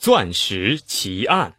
[0.00, 1.52] 钻石奇案。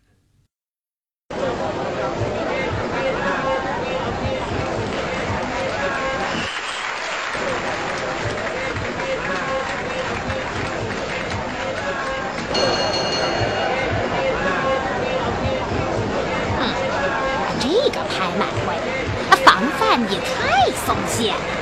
[17.60, 18.76] 这个拍卖会
[19.46, 21.61] 防范也太松懈了。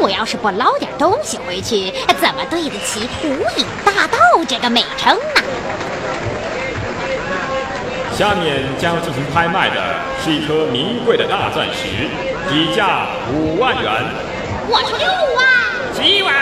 [0.00, 3.28] 我要是不捞点东西回去，怎么对得起“无
[3.58, 5.42] 影大盗”这个美称呢？
[8.16, 9.76] 下面将要进行拍卖的
[10.24, 12.08] 是一颗名贵的大钻石，
[12.48, 13.92] 底价五万元。
[14.68, 15.06] 我出六
[15.36, 15.46] 万，
[15.94, 16.34] 七万。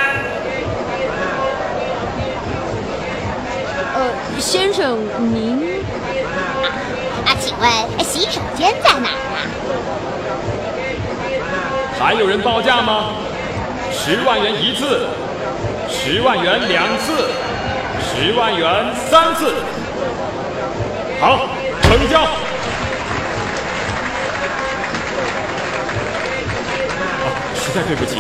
[3.95, 4.99] 呃，先生
[5.33, 5.83] 您
[7.27, 7.71] 啊，请问
[8.05, 9.39] 洗手间在哪儿啊？
[11.99, 13.13] 还有人报价吗？
[13.99, 15.09] 十万元一次，
[15.89, 17.31] 十万元两次，
[18.01, 19.53] 十万元三次。
[21.21, 21.49] 好，
[21.83, 22.21] 成交。
[22.21, 22.29] 啊，
[27.57, 28.19] 实在对不起，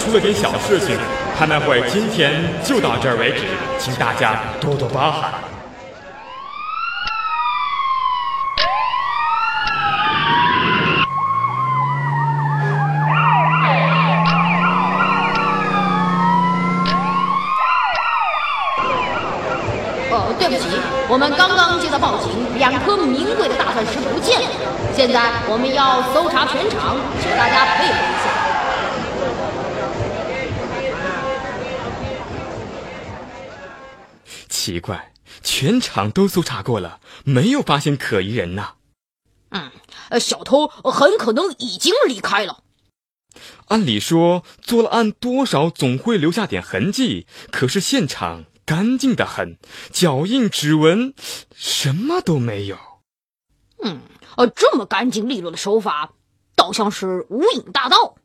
[0.00, 0.98] 出了点小事情，
[1.38, 2.32] 拍卖会今天
[2.64, 3.44] 就到这儿为止，
[3.78, 5.47] 请大家多多包涵。
[20.10, 20.64] 呃，对不起，
[21.08, 24.48] 我们刚刚接到报警，两颗名贵的大钻石不见了。
[24.94, 28.26] 现在我们要搜查全场，请大家配合一下。
[34.48, 38.72] 奇怪，全场都搜查过了，没有发现可疑人呐。
[39.50, 39.70] 嗯，
[40.08, 42.60] 呃，小偷很可能已经离开了。
[43.68, 49.56] 按理说，做了案多少总会留下点痕迹，可是现场干净的很，
[49.90, 51.14] 脚印、指纹
[51.54, 52.76] 什么都没有。
[53.82, 54.02] 嗯，
[54.36, 56.10] 呃，这么干净利落的手法，
[56.54, 58.16] 倒像是无影大盗。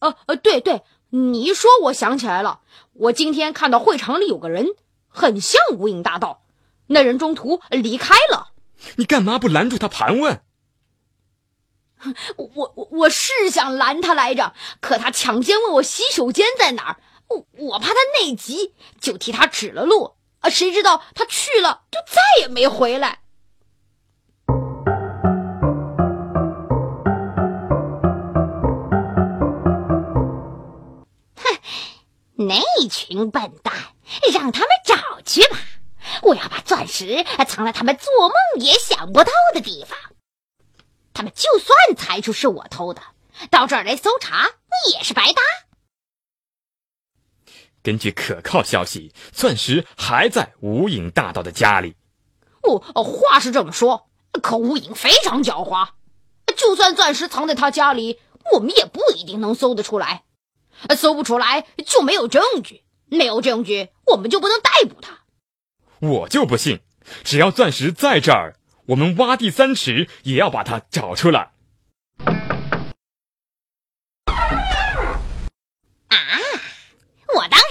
[0.00, 2.62] 呃呃，对对，你一说，我想起来了，
[2.92, 4.66] 我今天看到会场里有个人，
[5.06, 6.42] 很像无影大盗。
[6.88, 8.48] 那人中途离开了。
[8.96, 10.42] 你干嘛不拦住他盘问？
[12.36, 16.96] 我我我是想拦他来着，可他抢先问我洗手间在哪儿，
[17.58, 20.16] 我怕他内急，就替他指了路。
[20.40, 23.20] 啊，谁知道他去了就再也没回来。
[31.36, 31.58] 哼
[32.34, 33.72] 那群笨蛋，
[34.32, 35.58] 让他们找去吧！
[36.22, 39.96] 我要把钻石藏在他们做梦也想不到的地方。
[41.14, 43.02] 他们就算猜出是我偷的，
[43.50, 44.48] 到这儿来搜查
[44.92, 45.42] 也是白搭。
[47.82, 51.96] 根据可靠消息，钻石还在无影大盗的家里。
[52.62, 54.08] 哦，话是这么说，
[54.42, 55.88] 可无影非常狡猾。
[56.56, 58.20] 就算钻石藏在他家里，
[58.52, 60.22] 我们也不一定能搜得出来。
[60.96, 65.20] 搜不出来就没有证据，没有证据我们就不能逮捕他。
[65.98, 66.80] 我就不信，
[67.24, 68.56] 只要钻石在这儿，
[68.86, 71.52] 我们挖地三尺也要把它找出来。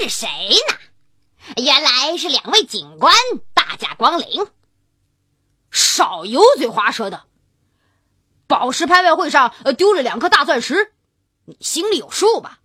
[0.02, 0.28] 是谁
[0.68, 1.64] 呢？
[1.64, 3.14] 原来是两位警官
[3.54, 4.48] 大驾光临。
[5.70, 7.26] 少油嘴滑舌的！
[8.48, 10.94] 宝石拍卖会上丢了两颗大钻石，
[11.46, 12.60] 你心里有数吧？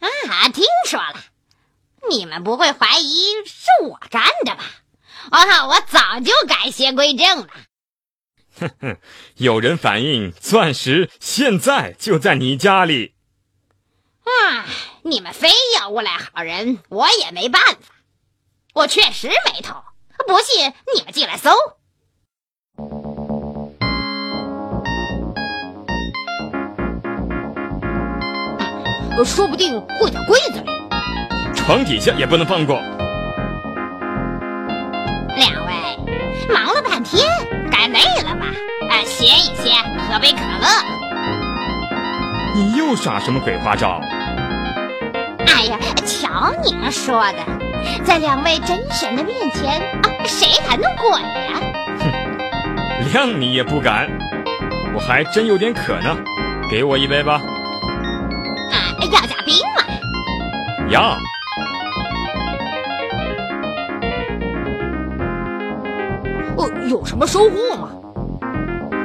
[0.00, 1.22] 啊，听说了，
[2.10, 4.64] 你们不会怀疑是我干的吧？
[5.30, 7.48] 啊，我早就改邪归正了。
[8.58, 8.98] 哼哼，
[9.36, 13.14] 有人反映钻石现在就在你家里。
[14.24, 14.66] 啊，
[15.04, 17.76] 你们非要诬赖好人，我也没办法。
[18.72, 19.74] 我确实没偷，
[20.26, 21.50] 不信你们进来搜。
[29.24, 30.66] 说不定会在柜子里，
[31.54, 32.76] 床底下也不能放过。
[35.36, 35.72] 两位
[36.52, 37.24] 忙了半天，
[37.70, 38.46] 该累了吧？
[38.90, 39.74] 啊，歇一歇，
[40.08, 40.66] 喝杯可乐。
[42.56, 44.00] 你又耍什么鬼花招？
[45.62, 47.38] 哎呀，瞧你们说的，
[48.02, 51.60] 在两位真神的面前啊，谁还能过呀？
[52.00, 52.10] 哼，
[53.12, 54.10] 谅你也不敢。
[54.92, 56.16] 我还真有点渴呢，
[56.68, 57.34] 给我一杯吧。
[58.72, 59.84] 啊要加冰吗？
[60.90, 61.16] 要。
[66.56, 67.88] 哦，有什么收获吗？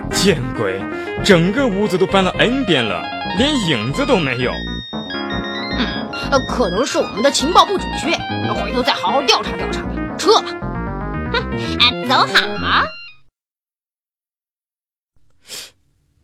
[0.09, 0.81] 见鬼！
[1.23, 3.03] 整个屋子都翻了 N 遍了，
[3.37, 4.51] 连影子都没有。
[6.29, 8.11] 嗯，可能是我们的情报不准确，
[8.53, 10.17] 回头再好好调查调查吧。
[10.17, 10.49] 撤吧。
[12.07, 12.85] 走好。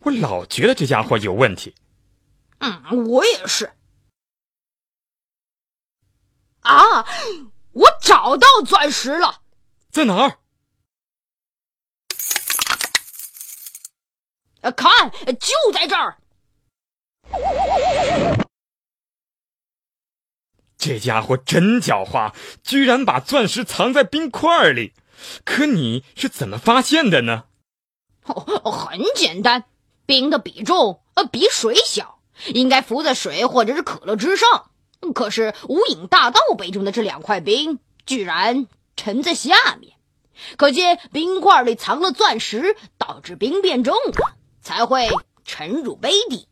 [0.00, 1.74] 我老觉得这家伙有问题。
[2.58, 3.72] 嗯，我也是。
[6.60, 7.06] 啊，
[7.72, 9.42] 我找到钻石了，
[9.90, 10.38] 在哪儿？
[14.72, 16.18] 看，就在这儿。
[20.84, 24.92] 这家伙真狡猾，居然把钻石藏在冰块里。
[25.42, 27.44] 可你是怎么发现的呢？
[28.26, 29.64] 哦，很简单，
[30.04, 34.72] 冰的比重呃比水小，应该浮在水或者是可乐之上。
[35.14, 39.94] 可是无影大道杯中的这两块冰居然沉在下面，
[40.58, 45.08] 可见冰块里藏了钻石，导致冰变重了，才会
[45.46, 46.46] 沉入杯底。